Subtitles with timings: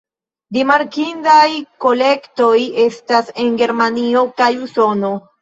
[0.55, 1.49] Rimarkindaj
[1.85, 2.55] kolektoj
[2.87, 5.15] estas en Germanio kaj Usono.